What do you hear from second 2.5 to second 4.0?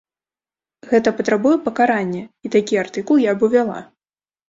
такі артыкул я б увяла.